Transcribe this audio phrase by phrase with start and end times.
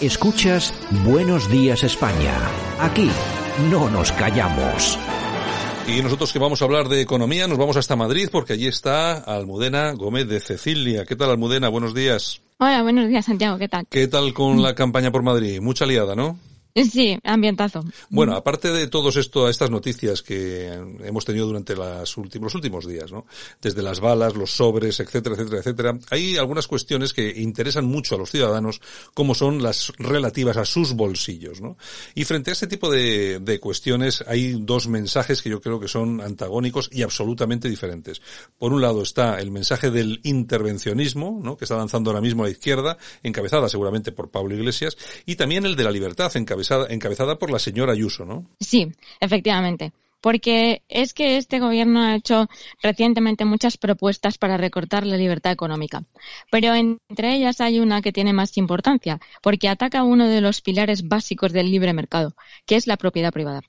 [0.00, 0.72] Escuchas
[1.04, 2.34] Buenos Días España.
[2.78, 3.10] Aquí
[3.70, 4.98] no nos callamos.
[5.86, 9.18] Y nosotros que vamos a hablar de economía, nos vamos hasta Madrid porque allí está
[9.18, 11.04] Almudena Gómez de Cecilia.
[11.04, 11.68] ¿Qué tal Almudena?
[11.68, 12.40] Buenos días.
[12.56, 13.86] Hola, buenos días Santiago, ¿qué tal?
[13.90, 15.60] ¿Qué tal con la campaña por Madrid?
[15.60, 16.38] Mucha liada, ¿no?
[16.74, 17.84] Sí, ambientazo.
[18.10, 20.68] Bueno, aparte de todas estas noticias que
[21.04, 23.26] hemos tenido durante las los últimos días, ¿no?
[23.60, 28.18] Desde las balas, los sobres, etcétera, etcétera, etcétera, hay algunas cuestiones que interesan mucho a
[28.18, 28.80] los ciudadanos,
[29.14, 31.76] como son las relativas a sus bolsillos, ¿no?
[32.14, 35.88] Y frente a este tipo de, de cuestiones hay dos mensajes que yo creo que
[35.88, 38.22] son antagónicos y absolutamente diferentes.
[38.58, 41.56] Por un lado está el mensaje del intervencionismo, ¿no?
[41.56, 45.66] Que está lanzando ahora mismo a la izquierda, encabezada seguramente por Pablo Iglesias, y también
[45.66, 48.46] el de la libertad, encabezada encabezada, por la señora Ayuso, ¿no?
[48.60, 52.48] Sí, efectivamente porque es que este gobierno ha hecho
[52.82, 56.04] recientemente muchas propuestas para recortar la libertad económica.
[56.50, 61.08] Pero entre ellas hay una que tiene más importancia, porque ataca uno de los pilares
[61.08, 62.34] básicos del libre mercado,
[62.66, 63.62] que es la propiedad privada.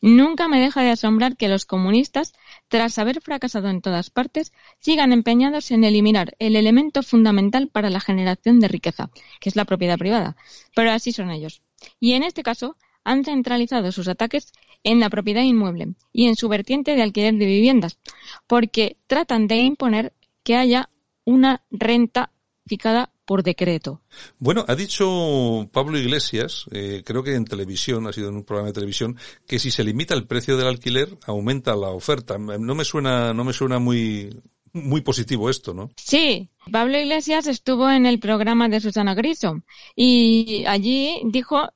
[0.00, 2.32] Nunca me deja de asombrar que los comunistas,
[2.68, 8.00] tras haber fracasado en todas partes, sigan empeñados en eliminar el elemento fundamental para la
[8.00, 10.36] generación de riqueza, que es la propiedad privada.
[10.74, 11.62] Pero así son ellos.
[11.98, 14.52] Y en este caso, han centralizado sus ataques
[14.84, 17.98] en la propiedad inmueble y en su vertiente de alquiler de viviendas,
[18.46, 20.90] porque tratan de imponer que haya
[21.24, 22.32] una renta
[22.66, 24.00] fijada por decreto.
[24.38, 28.68] Bueno, ha dicho Pablo Iglesias, eh, creo que en televisión, ha sido en un programa
[28.68, 32.38] de televisión, que si se limita el precio del alquiler, aumenta la oferta.
[32.38, 34.34] No me suena, no me suena muy,
[34.72, 35.90] muy positivo esto, ¿no?
[35.96, 39.62] Sí, Pablo Iglesias estuvo en el programa de Susana Griso
[39.94, 41.68] y allí dijo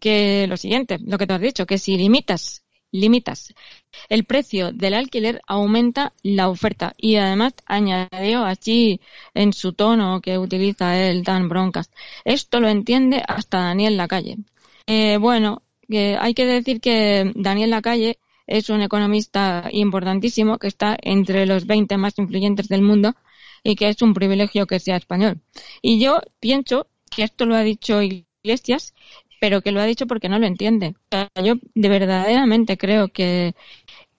[0.00, 3.54] que lo siguiente, lo que te has dicho, que si limitas, limitas
[4.08, 6.94] el precio del alquiler, aumenta la oferta.
[6.96, 9.00] Y además añadió así
[9.34, 11.90] en su tono que utiliza él tan broncas.
[12.24, 14.38] Esto lo entiende hasta Daniel Lacalle.
[14.86, 21.46] Eh, bueno, hay que decir que Daniel Lacalle es un economista importantísimo que está entre
[21.46, 23.14] los 20 más influyentes del mundo
[23.62, 25.40] y que es un privilegio que sea español.
[25.82, 28.94] Y yo pienso que esto lo ha dicho Iglesias,
[29.40, 30.94] pero que lo ha dicho porque no lo entiende.
[31.42, 33.54] yo de verdaderamente creo que,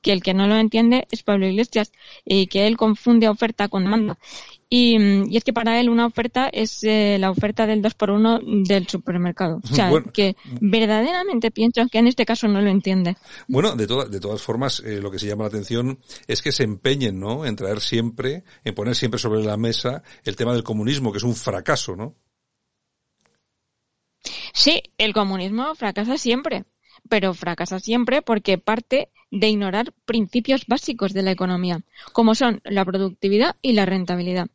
[0.01, 1.93] que el que no lo entiende es Pablo Iglesias
[2.25, 4.17] y que él confunde oferta con demanda.
[4.67, 4.97] Y,
[5.29, 8.39] y, es que para él una oferta es eh, la oferta del 2 por 1
[8.65, 9.59] del supermercado.
[9.63, 13.17] O sea, que verdaderamente pienso que en este caso no lo entiende.
[13.47, 16.63] Bueno, de, de todas formas, eh, lo que se llama la atención es que se
[16.63, 17.45] empeñen, ¿no?
[17.45, 21.23] En traer siempre, en poner siempre sobre la mesa el tema del comunismo, que es
[21.25, 22.15] un fracaso, ¿no?
[24.53, 26.65] Sí, el comunismo fracasa siempre,
[27.09, 31.81] pero fracasa siempre porque parte de ignorar principios básicos de la economía,
[32.11, 34.47] como son la productividad y la rentabilidad.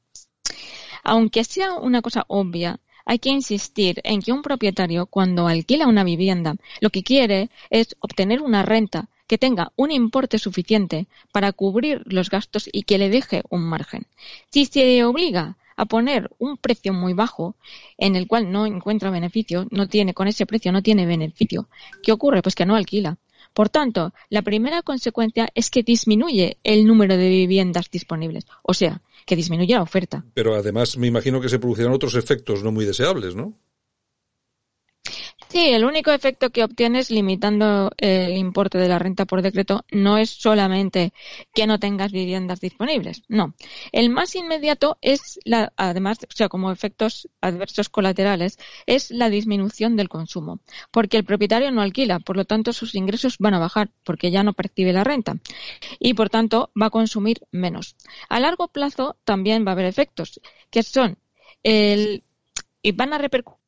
[1.02, 6.04] Aunque sea una cosa obvia, hay que insistir en que un propietario, cuando alquila una
[6.04, 12.02] vivienda, lo que quiere es obtener una renta que tenga un importe suficiente para cubrir
[12.04, 14.06] los gastos y que le deje un margen.
[14.50, 17.56] Si se obliga a poner un precio muy bajo
[17.98, 21.68] en el cual no encuentra beneficio, no tiene, con ese precio no tiene beneficio,
[22.02, 22.42] ¿qué ocurre?
[22.42, 23.18] Pues que no alquila.
[23.52, 29.00] Por tanto, la primera consecuencia es que disminuye el número de viviendas disponibles, o sea,
[29.24, 30.24] que disminuye la oferta.
[30.34, 33.54] Pero además me imagino que se producirán otros efectos no muy deseables, ¿no?
[35.48, 40.18] Sí, el único efecto que obtienes limitando el importe de la renta por decreto no
[40.18, 41.12] es solamente
[41.54, 43.54] que no tengas viviendas disponibles, no.
[43.92, 49.94] El más inmediato es la, además, o sea, como efectos adversos colaterales, es la disminución
[49.96, 50.60] del consumo,
[50.90, 54.42] porque el propietario no alquila, por lo tanto sus ingresos van a bajar porque ya
[54.42, 55.36] no percibe la renta
[56.00, 57.94] y por tanto va a consumir menos.
[58.28, 61.18] A largo plazo también va a haber efectos que son
[61.62, 62.24] el
[62.82, 63.65] y van a repercutir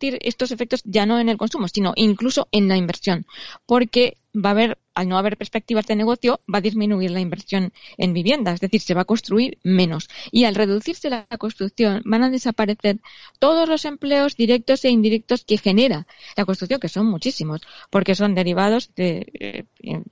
[0.00, 3.26] estos efectos ya no en el consumo, sino incluso en la inversión,
[3.66, 7.72] porque va a haber al no haber perspectivas de negocio, va a disminuir la inversión
[7.96, 10.08] en vivienda, es decir, se va a construir menos.
[10.30, 12.98] Y al reducirse la construcción, van a desaparecer
[13.38, 16.06] todos los empleos directos e indirectos que genera
[16.36, 19.64] la construcción, que son muchísimos, porque son derivados de, eh,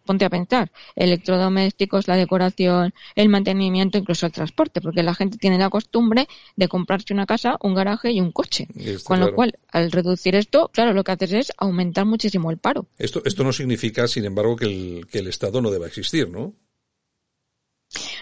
[0.06, 5.58] ponte a pensar, electrodomésticos, la decoración, el mantenimiento, incluso el transporte, porque la gente tiene
[5.58, 8.68] la costumbre de comprarse una casa, un garaje y un coche.
[9.04, 12.86] Con lo cual, al reducir esto, claro, lo que haces es aumentar muchísimo el paro.
[12.98, 16.54] Esto, esto no significa, sin embargo, que el, que el Estado no deba existir, ¿no?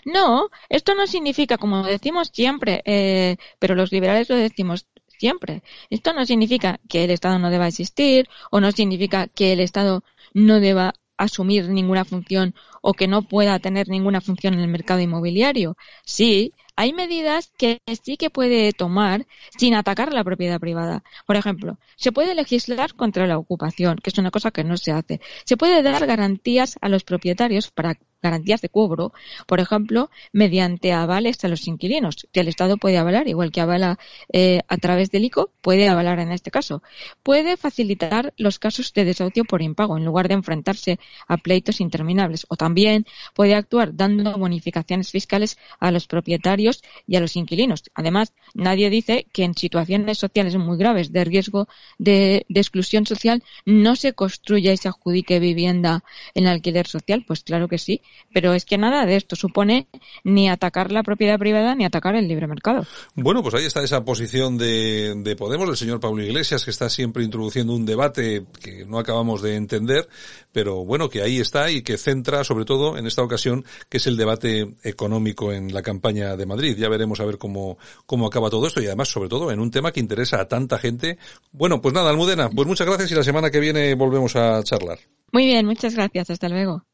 [0.05, 4.87] No, esto no significa, como decimos siempre, eh, pero los liberales lo decimos
[5.19, 5.63] siempre.
[5.91, 10.05] Esto no significa que el Estado no deba existir o no significa que el Estado
[10.35, 15.01] no deba asumir ninguna función o que no pueda tener ninguna función en el mercado
[15.01, 15.77] inmobiliario.
[16.05, 19.27] Sí, hay medidas que sí que puede tomar
[19.57, 21.03] sin atacar la propiedad privada.
[21.27, 24.93] Por ejemplo, se puede legislar contra la ocupación, que es una cosa que no se
[24.93, 25.21] hace.
[25.45, 29.13] Se puede dar garantías a los propietarios para garantías de cobro,
[29.47, 33.99] por ejemplo, mediante avales a los inquilinos, que el Estado puede avalar, igual que avala
[34.33, 36.83] eh, a través del ICO, puede avalar en este caso.
[37.23, 42.47] Puede facilitar los casos de desahucio por impago, en lugar de enfrentarse a pleitos interminables.
[42.49, 47.85] O también puede actuar dando bonificaciones fiscales a los propietarios y a los inquilinos.
[47.95, 51.69] Además, nadie dice que en situaciones sociales muy graves de riesgo
[51.99, 56.03] de, de exclusión social no se construya y se adjudique vivienda
[56.35, 57.25] en alquiler social.
[57.27, 58.03] Pues claro que sí,
[58.33, 59.89] pero es que nada de esto supone
[60.25, 62.87] ni atacar la propiedad privada ni atacar el libre mercado.
[63.15, 66.91] Bueno, pues ahí está esa posición de, de Podemos, el señor Pablo Iglesias, que está
[66.91, 70.09] siempre introduciendo un debate que no acabamos de entender,
[70.53, 74.07] pero bueno, que ahí está y que centra sobre todo en esta ocasión, que es
[74.07, 76.77] el debate económico en la campaña de Madrid.
[76.79, 79.71] Ya veremos a ver cómo, cómo acaba todo esto y además sobre todo en un
[79.71, 81.19] tema que interesa a tanta gente.
[81.53, 84.99] Bueno, pues nada, Almudena, pues muchas gracias y la semana que viene volvemos a charlar.
[85.33, 86.31] Muy bien, muchas gracias.
[86.31, 86.85] Hasta luego.